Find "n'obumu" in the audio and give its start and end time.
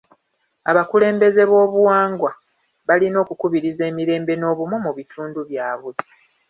4.37-4.77